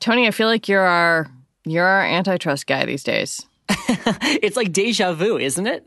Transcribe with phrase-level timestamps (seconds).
[0.00, 1.30] Tony, I feel like you're our
[1.64, 3.46] you're our antitrust guy these days.
[3.68, 5.86] it's like deja vu, isn't it?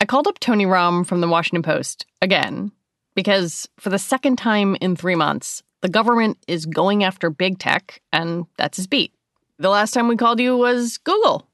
[0.00, 2.72] I called up Tony Romm from the Washington Post again
[3.14, 8.00] because for the second time in 3 months, the government is going after big tech
[8.12, 9.12] and that's his beat.
[9.58, 11.46] The last time we called you was Google.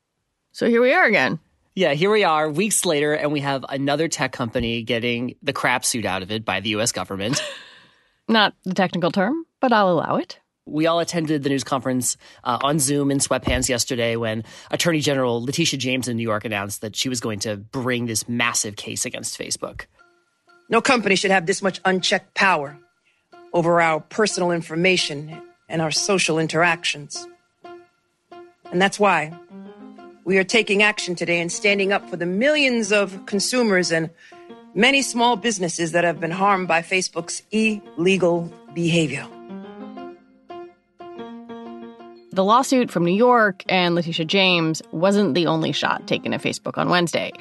[0.53, 1.41] So here we are again.
[1.75, 5.85] Yeah, here we are weeks later, and we have another tech company getting the crap
[5.85, 7.43] suit out of it by the US government.
[8.29, 10.39] Not the technical term, but I'll allow it.
[10.67, 15.41] We all attended the news conference uh, on Zoom in sweatpants yesterday when Attorney General
[15.43, 19.07] Letitia James in New York announced that she was going to bring this massive case
[19.07, 19.87] against Facebook.
[20.69, 22.77] No company should have this much unchecked power
[23.53, 27.27] over our personal information and our social interactions.
[28.73, 29.33] And that's why
[30.25, 34.11] we are taking action today and standing up for the millions of consumers and
[34.75, 39.29] many small businesses that have been harmed by Facebook's illegal behavior.
[42.37, 46.77] The lawsuit from New York and Letitia James wasn't the only shot taken at Facebook
[46.77, 47.33] on Wednesday.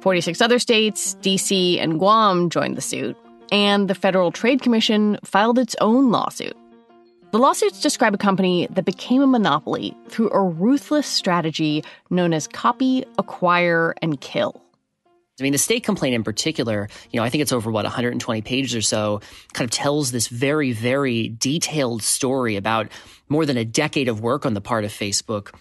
[0.00, 3.16] 46 other states, DC, and Guam joined the suit,
[3.52, 6.56] and the Federal Trade Commission filed its own lawsuit.
[7.30, 12.48] The lawsuits describe a company that became a monopoly through a ruthless strategy known as
[12.48, 14.60] copy, acquire, and kill.
[15.38, 18.40] I mean, the state complaint in particular, you know, I think it's over what 120
[18.40, 19.20] pages or so,
[19.52, 22.88] kind of tells this very, very detailed story about
[23.28, 25.54] more than a decade of work on the part of Facebook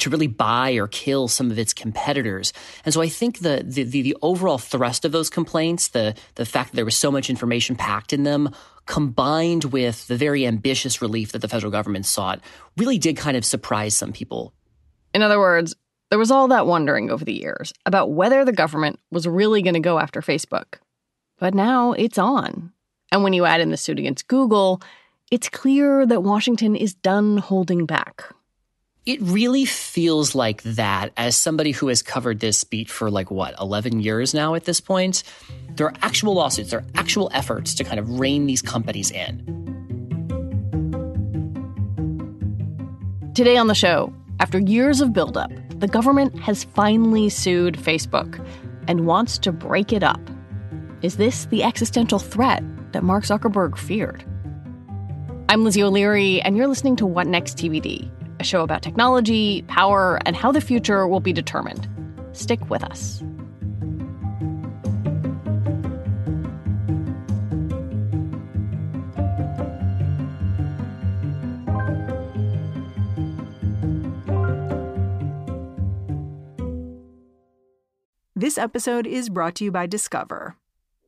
[0.00, 2.52] to really buy or kill some of its competitors.
[2.84, 6.70] And so I think the, the, the, overall thrust of those complaints, the, the fact
[6.70, 8.50] that there was so much information packed in them,
[8.86, 12.40] combined with the very ambitious relief that the federal government sought,
[12.76, 14.52] really did kind of surprise some people.
[15.14, 15.74] In other words,
[16.10, 19.74] there was all that wondering over the years about whether the government was really going
[19.74, 20.78] to go after Facebook.
[21.38, 22.72] But now it's on.
[23.10, 24.82] And when you add in the suit against Google,
[25.34, 28.32] it's clear that Washington is done holding back.
[29.04, 33.52] It really feels like that as somebody who has covered this beat for like what,
[33.58, 35.24] 11 years now at this point.
[35.74, 39.42] There are actual lawsuits, there are actual efforts to kind of rein these companies in.
[43.34, 48.40] Today on the show, after years of buildup, the government has finally sued Facebook
[48.86, 50.20] and wants to break it up.
[51.02, 52.62] Is this the existential threat
[52.92, 54.24] that Mark Zuckerberg feared?
[55.46, 58.10] I'm Lizzie O'Leary, and you're listening to What Next TBD,
[58.40, 61.86] a show about technology, power, and how the future will be determined.
[62.32, 63.22] Stick with us.
[78.34, 80.56] This episode is brought to you by Discover.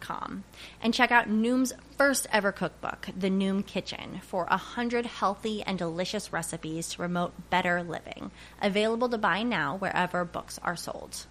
[0.00, 0.44] com
[0.80, 6.32] and check out Noom's first ever cookbook, The Noom Kitchen, for 100 healthy and delicious
[6.32, 8.30] recipes to promote better living.
[8.60, 11.26] Available to buy now wherever books are sold.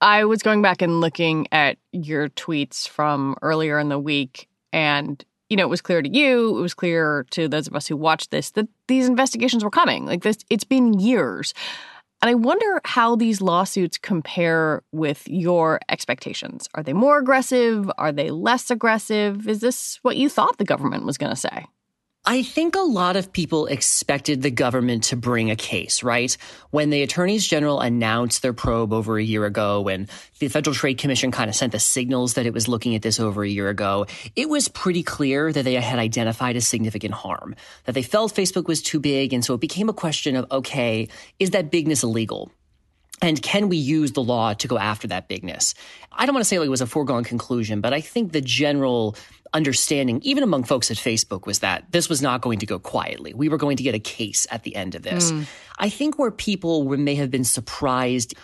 [0.00, 5.24] I was going back and looking at your tweets from earlier in the week, and
[5.48, 7.94] you know, it was clear to you, it was clear to those of us who
[7.96, 10.06] watched this that these investigations were coming.
[10.06, 11.54] Like this, it's been years.
[12.22, 16.68] And I wonder how these lawsuits compare with your expectations.
[16.74, 17.90] Are they more aggressive?
[17.98, 19.48] Are they less aggressive?
[19.48, 21.66] Is this what you thought the government was going to say?
[22.24, 26.36] I think a lot of people expected the government to bring a case, right?
[26.70, 30.06] When the attorneys general announced their probe over a year ago, when
[30.38, 33.18] the Federal Trade Commission kind of sent the signals that it was looking at this
[33.18, 37.56] over a year ago, it was pretty clear that they had identified a significant harm,
[37.86, 39.32] that they felt Facebook was too big.
[39.32, 41.08] And so it became a question of, okay,
[41.40, 42.52] is that bigness illegal?
[43.22, 45.74] And can we use the law to go after that bigness?
[46.10, 48.40] I don't want to say like it was a foregone conclusion, but I think the
[48.40, 49.16] general
[49.54, 53.32] understanding, even among folks at Facebook, was that this was not going to go quietly.
[53.32, 55.30] We were going to get a case at the end of this.
[55.30, 55.46] Mm.
[55.78, 58.34] I think where people may have been surprised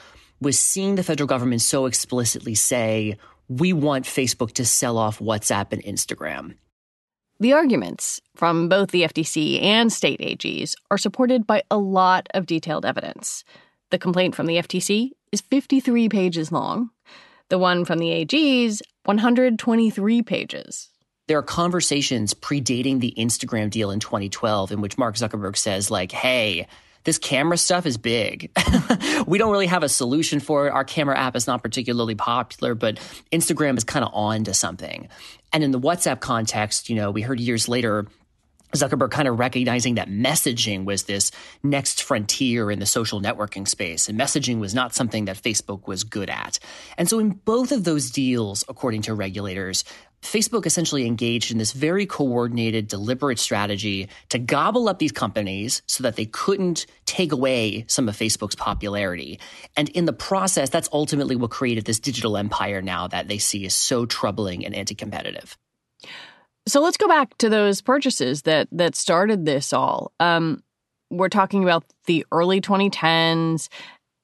[0.40, 5.72] was seeing the federal government so explicitly say, we want Facebook to sell off WhatsApp
[5.72, 6.54] and Instagram.
[7.40, 12.46] The arguments from both the FTC and state AGs are supported by a lot of
[12.46, 13.44] detailed evidence.
[13.90, 16.90] The complaint from the FTC is 53 pages long.
[17.48, 20.90] The one from the AGs, 123 pages.
[21.26, 26.12] There are conversations predating the Instagram deal in 2012 in which Mark Zuckerberg says, like,
[26.12, 26.66] hey,
[27.04, 28.50] this camera stuff is big.
[29.26, 30.70] we don't really have a solution for it.
[30.70, 32.98] Our camera app is not particularly popular, but
[33.32, 35.08] Instagram is kind of on to something.
[35.52, 38.06] And in the WhatsApp context, you know, we heard years later
[38.74, 41.30] Zuckerberg kind of recognizing that messaging was this
[41.62, 46.04] next frontier in the social networking space, and messaging was not something that Facebook was
[46.04, 46.58] good at.
[46.96, 49.84] And so, in both of those deals, according to regulators,
[50.22, 56.02] Facebook essentially engaged in this very coordinated, deliberate strategy to gobble up these companies so
[56.02, 59.38] that they couldn't take away some of Facebook's popularity.
[59.76, 63.64] And in the process, that's ultimately what created this digital empire now that they see
[63.64, 65.56] is so troubling and anti competitive.
[66.68, 70.12] So let's go back to those purchases that that started this all.
[70.20, 70.62] Um,
[71.10, 73.68] we're talking about the early 2010s.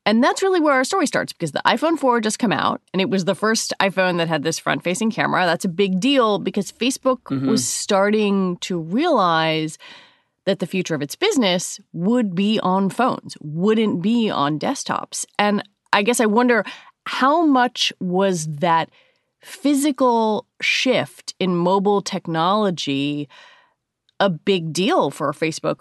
[0.06, 3.00] And that's really where our story starts because the iPhone 4 just come out and
[3.00, 5.46] it was the first iPhone that had this front-facing camera.
[5.46, 7.49] That's a big deal because Facebook mm-hmm.
[7.49, 9.79] was starting to realize
[10.44, 15.25] that the future of its business would be on phones, wouldn't be on desktops.
[15.38, 16.64] And I guess I wonder
[17.06, 18.91] how much was that
[19.44, 23.29] physical shift in mobile technology
[24.20, 25.81] a big deal for Facebook.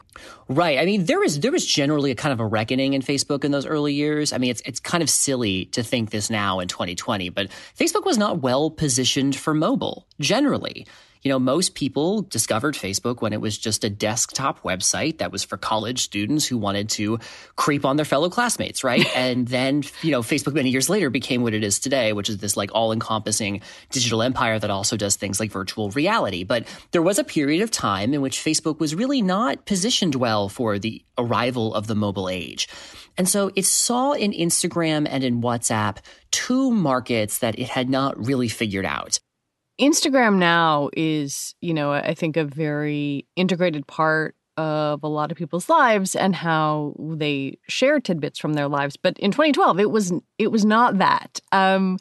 [0.49, 0.79] Right.
[0.79, 3.51] I mean, there was there was generally a kind of a reckoning in Facebook in
[3.51, 4.33] those early years.
[4.33, 8.05] I mean, it's it's kind of silly to think this now in 2020, but Facebook
[8.05, 10.87] was not well positioned for mobile generally
[11.23, 15.43] you know, most people discovered Facebook when it was just a desktop website that was
[15.43, 17.17] for college students who wanted to
[17.55, 19.05] creep on their fellow classmates, right?
[19.15, 22.39] and then, you know, Facebook many years later became what it is today, which is
[22.39, 26.43] this like all encompassing digital empire that also does things like virtual reality.
[26.43, 30.49] But there was a period of time in which Facebook was really not positioned well
[30.49, 32.67] for the arrival of the mobile age.
[33.17, 35.97] And so it saw in Instagram and in WhatsApp
[36.31, 39.19] two markets that it had not really figured out.
[39.79, 45.37] Instagram now is, you know, I think a very integrated part of a lot of
[45.37, 48.97] people's lives and how they share tidbits from their lives.
[48.97, 51.39] But in 2012, it was it was not that.
[51.51, 51.97] Um,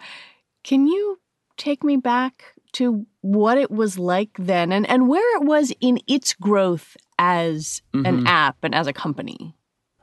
[0.63, 1.19] can you
[1.57, 5.99] take me back to what it was like then and, and where it was in
[6.07, 8.07] its growth as mm-hmm.
[8.07, 9.55] an app and as a company?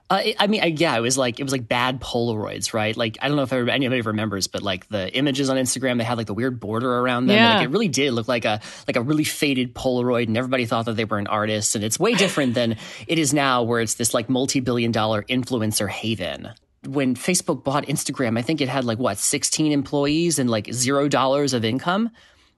[0.09, 2.97] Uh, I mean, I, yeah, it was like it was like bad Polaroids, right?
[2.97, 6.17] Like I don't know if anybody remembers, but like the images on Instagram, they had
[6.17, 7.37] like the weird border around them.
[7.37, 7.55] Yeah.
[7.55, 10.85] Like it really did look like a like a really faded Polaroid, and everybody thought
[10.85, 11.75] that they were an artist.
[11.75, 15.87] And it's way different than it is now, where it's this like multi-billion dollar influencer
[15.87, 16.49] haven
[16.85, 21.09] when Facebook bought Instagram, I think it had like what, 16 employees and like zero
[21.09, 22.09] dollars of income.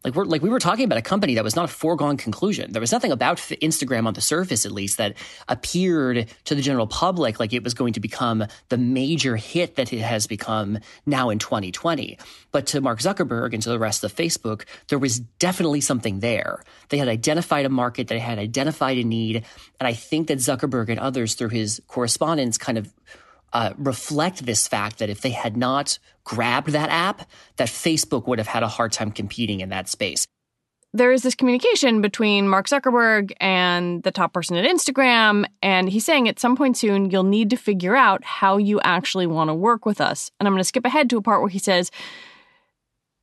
[0.03, 2.71] Like we're like we were talking about a company that was not a foregone conclusion.
[2.71, 5.15] There was nothing about Instagram on the surface, at least, that
[5.47, 9.93] appeared to the general public like it was going to become the major hit that
[9.93, 12.17] it has become now in 2020.
[12.51, 16.63] But to Mark Zuckerberg and to the rest of Facebook, there was definitely something there.
[16.89, 19.45] They had identified a market, they had identified a need,
[19.79, 22.91] and I think that Zuckerberg and others, through his correspondence, kind of
[23.53, 28.39] uh, reflect this fact that if they had not grabbed that app, that Facebook would
[28.39, 30.25] have had a hard time competing in that space.
[30.93, 36.03] There is this communication between Mark Zuckerberg and the top person at Instagram, and he's
[36.03, 39.53] saying at some point soon you'll need to figure out how you actually want to
[39.53, 40.31] work with us.
[40.39, 41.91] And I'm going to skip ahead to a part where he says,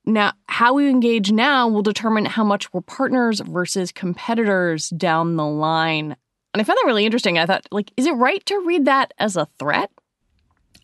[0.06, 5.44] now, how we engage now will determine how much we're partners versus competitors down the
[5.44, 6.16] line.
[6.54, 7.38] And I found that really interesting.
[7.38, 9.90] I thought, like, is it right to read that as a threat?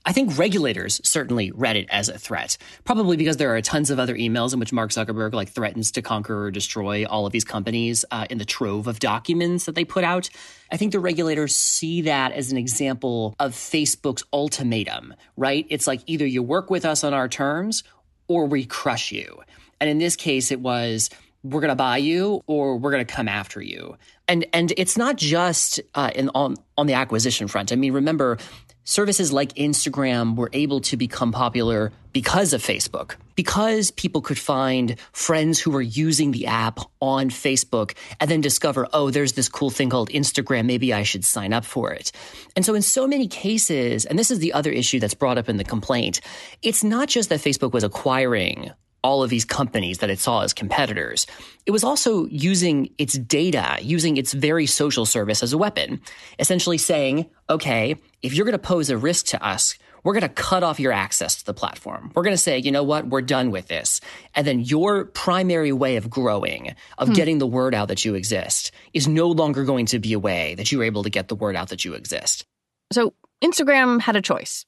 [0.07, 3.99] I think regulators certainly read it as a threat, probably because there are tons of
[3.99, 7.45] other emails in which Mark Zuckerberg like threatens to conquer or destroy all of these
[7.45, 10.29] companies uh, in the trove of documents that they put out.
[10.71, 15.67] I think the regulators see that as an example of Facebook's ultimatum, right?
[15.71, 17.83] It's like either you work with us on our terms
[18.29, 19.41] or we crush you.
[19.81, 21.11] And in this case, it was
[21.45, 23.97] we're going to buy you or we're going to come after you.
[24.27, 27.71] And and it's not just uh, in on on the acquisition front.
[27.71, 28.39] I mean, remember
[28.85, 34.97] services like Instagram were able to become popular because of Facebook, because people could find
[35.13, 39.71] friends who were using the app on Facebook and then discover, oh, there's this cool
[39.71, 40.67] thing called Instagram.
[40.67, 42.13] Maybe I should sign up for it.
[42.55, 45.49] And so in so many cases, and this is the other issue that's brought up
[45.49, 46.21] in the complaint,
[46.63, 48.71] it's not just that Facebook was acquiring
[49.05, 51.27] all of these companies that it saw as competitors.
[51.67, 56.01] It was also using its data, using its very social service as a weapon,
[56.39, 60.29] essentially saying, okay, if you're going to pose a risk to us, we're going to
[60.29, 62.13] cut off your access to the platform.
[62.15, 64.01] We're going to say, you know what, we're done with this.
[64.35, 67.15] And then your primary way of growing, of hmm.
[67.15, 70.55] getting the word out that you exist, is no longer going to be a way
[70.57, 72.47] that you are able to get the word out that you exist.
[72.91, 74.65] So Instagram had a choice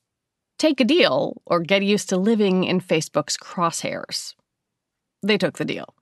[0.58, 4.34] take a deal or get used to living in Facebook's crosshairs.
[5.22, 5.94] They took the deal,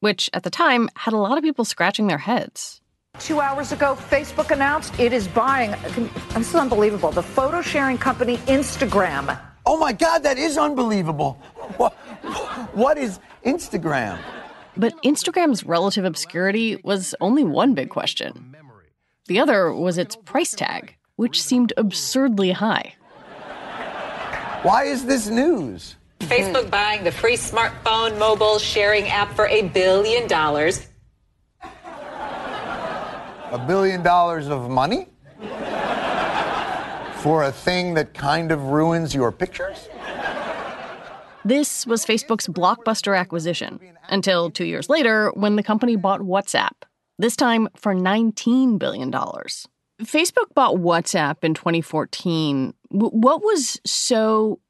[0.00, 2.80] which at the time had a lot of people scratching their heads.
[3.18, 5.70] Two hours ago, Facebook announced it is buying,
[6.34, 9.38] this is unbelievable, the photo sharing company Instagram.
[9.64, 11.32] Oh my God, that is unbelievable.
[11.76, 11.94] What,
[12.74, 14.18] what is Instagram?
[14.76, 18.54] But Instagram's relative obscurity was only one big question.
[19.26, 22.94] The other was its price tag, which seemed absurdly high.
[24.66, 25.94] Why is this news?
[26.18, 30.88] Facebook buying the free smartphone mobile sharing app for a billion dollars.
[31.62, 35.06] A billion dollars of money?
[37.18, 39.88] For a thing that kind of ruins your pictures?
[41.44, 46.72] This was Facebook's blockbuster acquisition until two years later when the company bought WhatsApp,
[47.20, 49.12] this time for $19 billion.
[49.12, 54.60] Facebook bought WhatsApp in 2014 what was so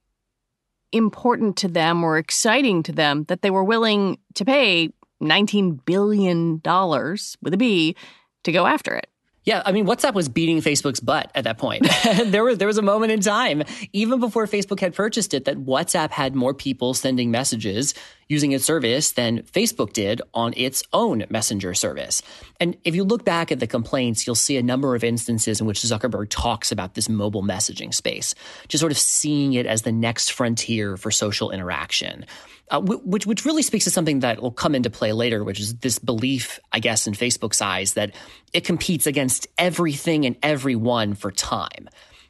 [0.93, 4.91] important to them or exciting to them that they were willing to pay
[5.23, 7.97] $19 billion with a B
[8.45, 9.09] to go after it?
[9.45, 11.87] Yeah, I mean, WhatsApp was beating Facebook's butt at that point.
[12.25, 15.57] there was there was a moment in time, even before Facebook had purchased it, that
[15.57, 17.95] WhatsApp had more people sending messages
[18.29, 22.23] using its service than Facebook did on its own messenger service.
[22.61, 25.67] And if you look back at the complaints, you'll see a number of instances in
[25.67, 28.35] which Zuckerberg talks about this mobile messaging space,
[28.69, 32.27] just sort of seeing it as the next frontier for social interaction
[32.71, 35.77] uh, which which really speaks to something that will come into play later, which is
[35.77, 38.15] this belief, I guess, in Facebook's eyes that
[38.53, 41.89] it competes against everything and everyone for time.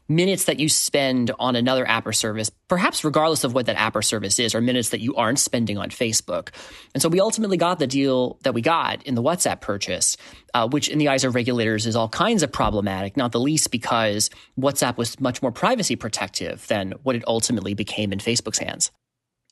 [0.09, 3.97] Minutes that you spend on another app or service, perhaps regardless of what that app
[3.97, 6.51] or service is, or minutes that you aren't spending on Facebook.
[6.95, 10.17] And so we ultimately got the deal that we got in the WhatsApp purchase,
[10.55, 13.73] uh, which in the eyes of regulators is all kinds of problematic, not the least
[13.73, 18.93] because WhatsApp was much more privacy protective than what it ultimately became in Facebook's hands.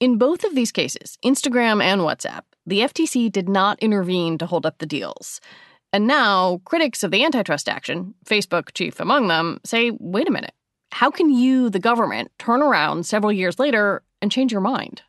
[0.00, 4.66] In both of these cases, Instagram and WhatsApp, the FTC did not intervene to hold
[4.66, 5.40] up the deals.
[5.94, 10.52] And now, critics of the antitrust action, Facebook chief among them, say wait a minute.
[10.90, 15.02] How can you, the government, turn around several years later and change your mind?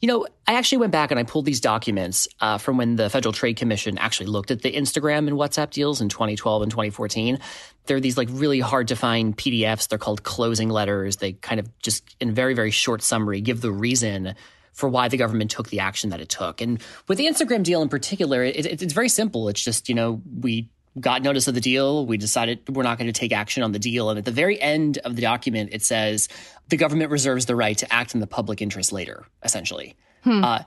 [0.00, 3.08] You know, I actually went back and I pulled these documents uh, from when the
[3.08, 7.38] Federal Trade Commission actually looked at the Instagram and WhatsApp deals in 2012 and 2014.
[7.86, 9.86] They're these like really hard to find PDFs.
[9.86, 11.18] They're called closing letters.
[11.18, 14.34] They kind of just, in very, very short summary, give the reason
[14.78, 16.60] for why the government took the action that it took.
[16.60, 19.48] And with the Instagram deal in particular, it, it, it's very simple.
[19.48, 20.68] It's just, you know, we
[21.00, 22.06] got notice of the deal.
[22.06, 24.08] We decided we're not going to take action on the deal.
[24.08, 26.28] And at the very end of the document, it says
[26.68, 29.96] the government reserves the right to act in the public interest later, essentially.
[30.22, 30.44] Hmm.
[30.44, 30.62] Uh,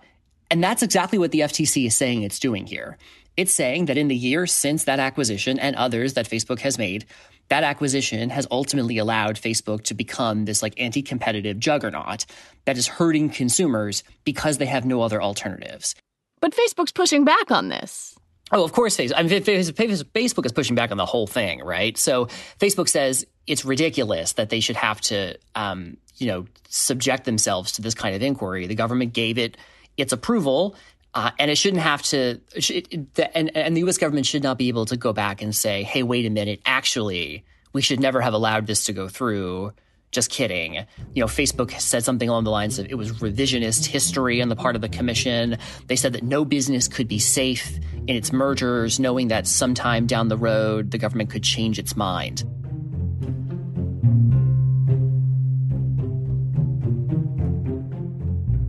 [0.49, 2.97] and that's exactly what the FTC is saying it's doing here.
[3.37, 7.05] It's saying that in the years since that acquisition and others that Facebook has made,
[7.51, 12.25] that acquisition has ultimately allowed Facebook to become this like anti-competitive juggernaut
[12.63, 15.93] that is hurting consumers because they have no other alternatives.
[16.39, 18.15] But Facebook's pushing back on this.
[18.53, 19.13] Oh, of course, Facebook.
[19.17, 21.97] I mean, Facebook is pushing back on the whole thing, right?
[21.97, 22.27] So
[22.57, 27.81] Facebook says it's ridiculous that they should have to, um, you know, subject themselves to
[27.81, 28.65] this kind of inquiry.
[28.65, 29.57] The government gave it
[29.97, 30.77] its approval,
[31.13, 34.43] uh, and it shouldn't have to, it, it, the, and, and the US government should
[34.43, 37.99] not be able to go back and say, hey, wait a minute, actually, we should
[37.99, 39.73] never have allowed this to go through.
[40.11, 40.75] Just kidding.
[41.13, 44.57] You know, Facebook said something along the lines of it was revisionist history on the
[44.57, 45.57] part of the commission.
[45.87, 47.77] They said that no business could be safe
[48.07, 52.43] in its mergers, knowing that sometime down the road, the government could change its mind.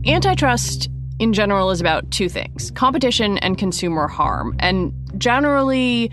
[0.05, 0.89] Antitrust
[1.23, 4.55] in general is about two things competition and consumer harm.
[4.59, 6.11] And generally,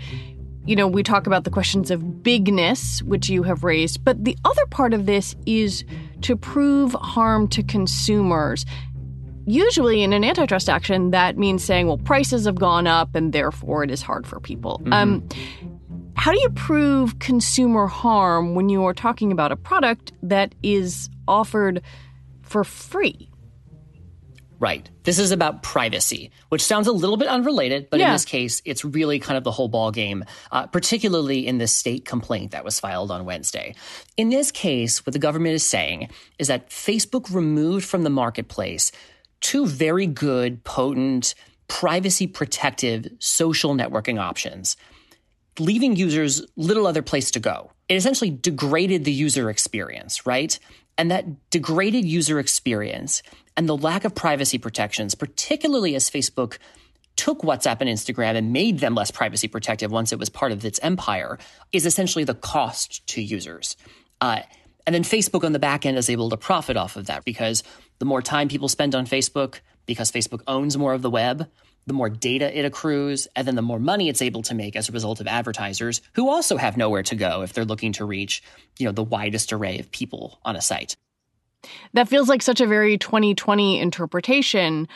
[0.65, 4.37] you know, we talk about the questions of bigness, which you have raised, but the
[4.45, 5.83] other part of this is
[6.21, 8.65] to prove harm to consumers.
[9.45, 13.83] Usually, in an antitrust action, that means saying, well, prices have gone up and therefore
[13.83, 14.79] it is hard for people.
[14.83, 14.93] Mm-hmm.
[14.93, 15.27] Um,
[16.15, 21.09] how do you prove consumer harm when you are talking about a product that is
[21.27, 21.81] offered
[22.43, 23.30] for free?
[24.61, 24.87] Right.
[25.01, 28.09] This is about privacy, which sounds a little bit unrelated, but yeah.
[28.09, 31.65] in this case, it's really kind of the whole ball game, uh, particularly in the
[31.65, 33.73] state complaint that was filed on Wednesday.
[34.17, 38.91] In this case, what the government is saying is that Facebook removed from the marketplace
[39.39, 41.33] two very good, potent,
[41.67, 44.77] privacy protective social networking options,
[45.57, 47.71] leaving users little other place to go.
[47.89, 50.59] It essentially degraded the user experience, right?
[50.99, 53.23] And that degraded user experience
[53.57, 56.57] and the lack of privacy protections, particularly as Facebook
[57.15, 60.63] took WhatsApp and Instagram and made them less privacy protective once it was part of
[60.65, 61.37] its empire,
[61.71, 63.75] is essentially the cost to users.
[64.19, 64.41] Uh,
[64.87, 67.63] and then Facebook on the back end is able to profit off of that because
[67.99, 71.49] the more time people spend on Facebook, because Facebook owns more of the web,
[71.87, 74.89] the more data it accrues, and then the more money it's able to make as
[74.89, 78.43] a result of advertisers who also have nowhere to go if they're looking to reach,
[78.77, 80.95] you know, the widest array of people on a site.
[81.93, 84.87] That feels like such a very 2020 interpretation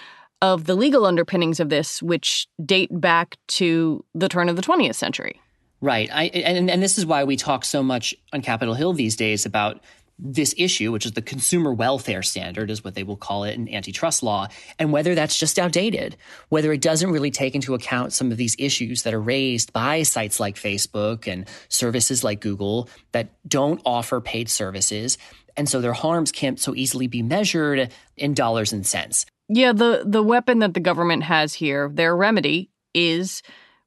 [0.42, 4.96] of the legal underpinnings of this, which date back to the turn of the 20th
[4.96, 5.42] century.
[5.82, 6.10] Right.
[6.12, 9.46] I, and, and this is why we talk so much on Capitol Hill these days
[9.46, 9.82] about
[10.18, 13.68] this issue, which is the consumer welfare standard, is what they will call it in
[13.74, 14.48] antitrust law,
[14.80, 16.16] and whether that's just outdated,
[16.50, 20.04] whether it doesn't really take into account some of these issues that are raised by
[20.04, 25.18] sites like Facebook and services like Google that don't offer paid services
[25.58, 29.26] and so their harms can't so easily be measured in dollars and cents.
[29.48, 33.44] Yeah, the the weapon that the government has here, their remedy is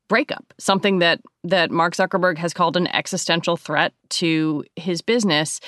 [0.09, 5.61] breakup, something that that Mark Zuckerberg has called an existential threat to his business.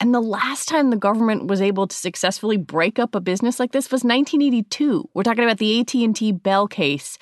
[0.00, 3.72] And the last time the government was able to successfully break up a business like
[3.72, 5.10] this was 1982.
[5.12, 7.18] We're talking about the AT&T Bell case.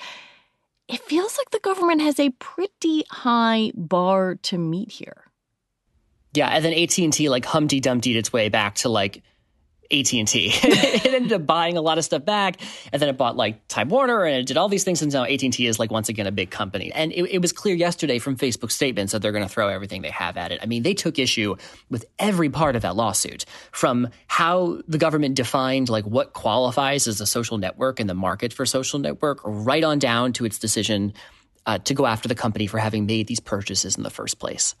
[0.87, 5.26] It feels like the government has a pretty high bar to meet here.
[6.37, 9.23] Yeah, and then AT and T like Humpty Dumptyed its way back to like
[9.91, 10.53] AT and T.
[10.63, 12.61] It ended up buying a lot of stuff back,
[12.93, 15.01] and then it bought like Time Warner, and it did all these things.
[15.01, 16.91] And now AT and T is like once again a big company.
[16.93, 20.03] And it, it was clear yesterday from Facebook statements that they're going to throw everything
[20.03, 20.59] they have at it.
[20.61, 21.55] I mean, they took issue
[21.89, 27.19] with every part of that lawsuit, from how the government defined like what qualifies as
[27.19, 31.13] a social network and the market for social network, right on down to its decision
[31.65, 34.75] uh, to go after the company for having made these purchases in the first place.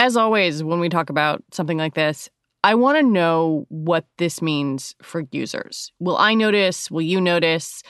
[0.00, 2.30] As always, when we talk about something like this,
[2.64, 5.92] I want to know what this means for users.
[6.00, 6.90] Will I notice?
[6.90, 7.82] Will you notice?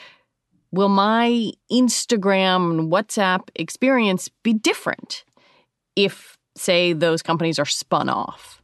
[0.73, 5.23] Will my Instagram and WhatsApp experience be different
[5.95, 8.61] if, say, those companies are spun off?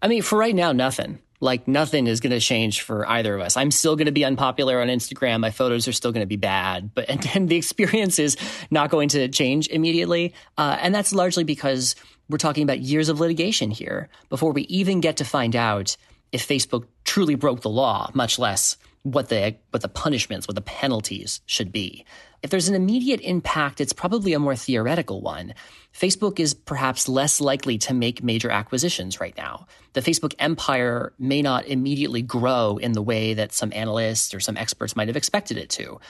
[0.00, 1.18] I mean, for right now, nothing.
[1.40, 3.56] Like, nothing is going to change for either of us.
[3.56, 5.40] I'm still going to be unpopular on Instagram.
[5.40, 8.36] My photos are still going to be bad, but and, and the experience is
[8.70, 10.32] not going to change immediately.
[10.56, 11.96] Uh, and that's largely because
[12.28, 15.96] we're talking about years of litigation here before we even get to find out
[16.32, 20.60] if Facebook truly broke the law, much less what the what the punishments, what the
[20.60, 22.04] penalties should be.
[22.42, 25.54] If there's an immediate impact, it's probably a more theoretical one.
[25.94, 29.66] Facebook is perhaps less likely to make major acquisitions right now.
[29.92, 34.56] The Facebook empire may not immediately grow in the way that some analysts or some
[34.56, 36.00] experts might have expected it to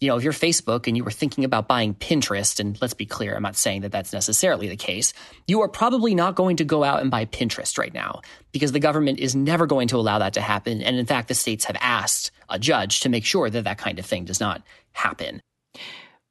[0.00, 3.04] you know, if you're Facebook and you were thinking about buying Pinterest, and let's be
[3.04, 5.12] clear, I'm not saying that that's necessarily the case,
[5.46, 8.80] you are probably not going to go out and buy Pinterest right now because the
[8.80, 10.80] government is never going to allow that to happen.
[10.80, 13.98] And in fact, the states have asked a judge to make sure that that kind
[13.98, 15.42] of thing does not happen.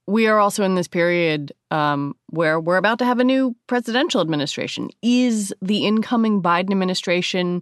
[0.08, 4.22] We are also in this period um, where we're about to have a new presidential
[4.22, 4.90] administration.
[5.04, 7.62] Is the incoming Biden administration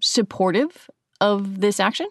[0.00, 0.88] supportive
[1.20, 2.06] of this action?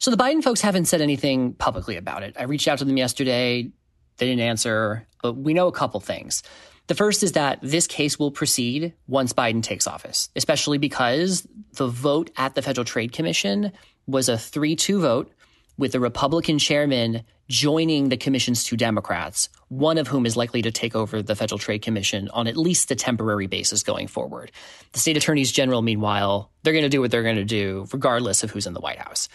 [0.00, 2.34] So the Biden folks haven't said anything publicly about it.
[2.38, 3.70] I reached out to them yesterday.
[4.16, 6.42] They didn't answer, but we know a couple things.
[6.86, 11.86] The first is that this case will proceed once Biden takes office, especially because the
[11.86, 13.72] vote at the Federal Trade Commission
[14.06, 15.32] was a 3 2 vote
[15.76, 20.70] with the Republican chairman joining the commission's two Democrats, one of whom is likely to
[20.70, 24.50] take over the Federal Trade Commission on at least a temporary basis going forward.
[24.92, 28.42] The state attorneys general, meanwhile, they're going to do what they're going to do, regardless
[28.42, 29.28] of who's in the White House.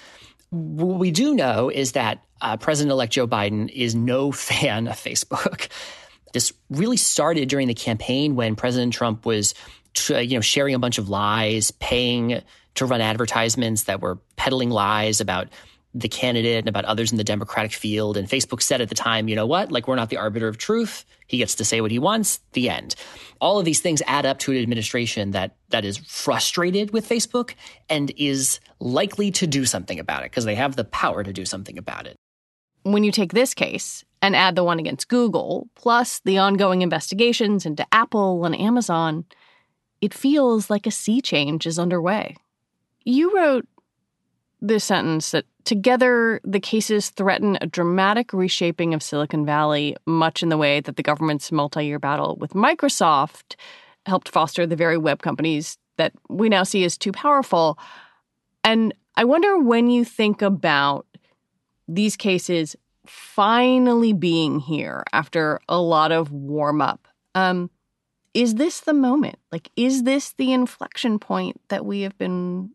[0.50, 4.96] What we do know is that uh, President elect Joe Biden is no fan of
[4.96, 5.70] Facebook.
[6.34, 9.54] This really started during the campaign when President Trump was,
[10.10, 12.42] you know, sharing a bunch of lies, paying
[12.76, 15.48] to run advertisements that were peddling lies about
[15.96, 18.18] the candidate and about others in the Democratic field.
[18.18, 19.72] And Facebook said at the time, you know what?
[19.72, 21.06] Like, we're not the arbiter of truth.
[21.26, 22.42] He gets to say what he wants.
[22.52, 22.96] The end.
[23.40, 27.54] All of these things add up to an administration that that is frustrated with Facebook
[27.90, 31.46] and is likely to do something about it because they have the power to do
[31.46, 32.18] something about it.
[32.84, 37.66] When you take this case and add the one against Google, plus the ongoing investigations
[37.66, 39.26] into Apple and Amazon,
[40.02, 42.36] it feels like a sea change is underway.
[43.06, 43.68] You wrote
[44.62, 50.50] this sentence that together the cases threaten a dramatic reshaping of Silicon Valley, much in
[50.50, 53.56] the way that the government's multi year battle with Microsoft
[54.06, 57.78] helped foster the very web companies that we now see as too powerful.
[58.64, 61.08] And I wonder when you think about
[61.88, 62.76] these cases
[63.06, 67.08] finally being here after a lot of warm up.
[67.34, 67.70] Um,
[68.34, 69.38] is this the moment?
[69.52, 72.72] Like, is this the inflection point that we have been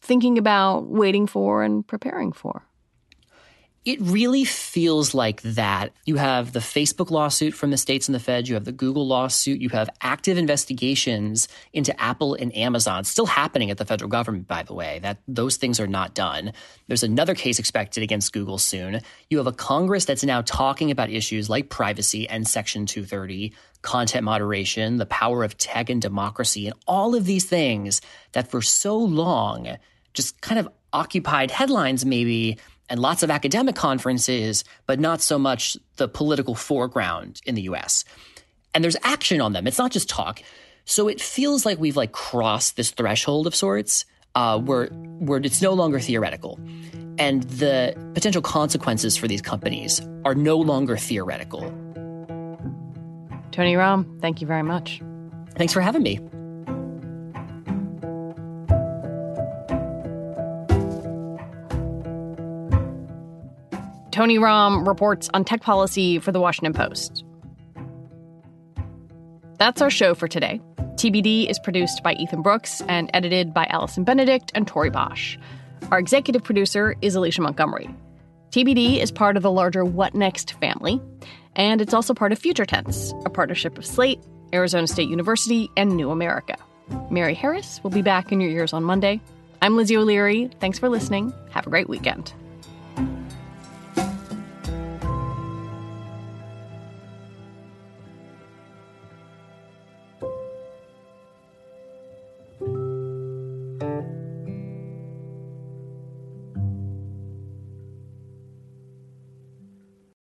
[0.00, 2.68] thinking about, waiting for, and preparing for?
[3.88, 5.92] It really feels like that.
[6.04, 9.06] You have the Facebook lawsuit from the states and the feds, you have the Google
[9.06, 14.46] lawsuit, you have active investigations into Apple and Amazon still happening at the federal government
[14.46, 14.98] by the way.
[14.98, 16.52] That those things are not done.
[16.86, 19.00] There's another case expected against Google soon.
[19.30, 24.24] You have a Congress that's now talking about issues like privacy and section 230, content
[24.24, 28.00] moderation, the power of tech and democracy, and all of these things
[28.32, 29.76] that for so long
[30.14, 35.76] just kind of occupied headlines maybe and lots of academic conferences, but not so much
[35.96, 38.04] the political foreground in the US.
[38.74, 39.66] And there's action on them.
[39.66, 40.42] It's not just talk.
[40.84, 45.60] So it feels like we've like crossed this threshold of sorts uh, where where it's
[45.60, 46.58] no longer theoretical,
[47.18, 51.74] and the potential consequences for these companies are no longer theoretical.
[53.58, 55.02] Tony Romm, thank you very much.
[55.56, 56.18] Thanks for having me.
[64.12, 67.24] Tony Romm reports on tech policy for the Washington Post.
[69.58, 70.60] That's our show for today.
[70.94, 75.36] TBD is produced by Ethan Brooks and edited by Allison Benedict and Tori Bosch.
[75.90, 77.92] Our executive producer is Alicia Montgomery.
[78.50, 81.02] TBD is part of the larger What Next family,
[81.58, 84.20] and it's also part of Future Tense, a partnership of Slate,
[84.54, 86.56] Arizona State University, and New America.
[87.10, 89.20] Mary Harris will be back in your ears on Monday.
[89.60, 90.50] I'm Lizzie O'Leary.
[90.60, 91.34] Thanks for listening.
[91.50, 92.32] Have a great weekend.